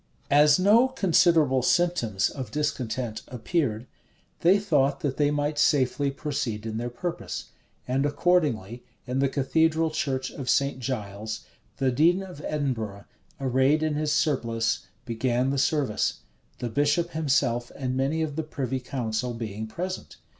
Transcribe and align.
As 0.31 0.57
no 0.57 0.87
considerable 0.87 1.61
symptoms 1.61 2.31
of 2.31 2.49
discontent 2.49 3.21
appeared, 3.27 3.85
they 4.39 4.57
thought 4.57 5.01
that 5.01 5.17
they 5.17 5.29
might 5.29 5.59
safely 5.59 6.09
proceed 6.09 6.65
in 6.65 6.77
their 6.77 6.89
purpose; 6.89 7.51
and 7.87 8.03
accordingly, 8.03 8.83
in 9.05 9.19
the 9.19 9.29
cathedral 9.29 9.91
church 9.91 10.31
of 10.31 10.49
St. 10.49 10.79
Giles, 10.79 11.41
the 11.77 11.91
dean 11.91 12.23
of 12.23 12.41
Edinburgh, 12.43 13.05
arrayed 13.39 13.83
in 13.83 13.93
his 13.93 14.11
surplice, 14.11 14.87
began 15.05 15.51
the 15.51 15.59
service; 15.59 16.21
the 16.57 16.69
bishop 16.71 17.11
himself 17.11 17.71
and 17.75 17.95
many 17.95 18.23
of 18.23 18.35
the 18.35 18.41
privy 18.41 18.79
council 18.79 19.35
being 19.35 19.67
present. 19.67 20.17